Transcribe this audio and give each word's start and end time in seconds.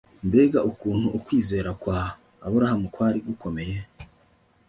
mbega 0.27 0.59
ukuntu 0.71 1.07
ukwizera 1.17 1.69
kwa 1.81 1.99
aburahamu 2.45 2.87
kwari 2.93 3.19
gukomeye 3.27 3.77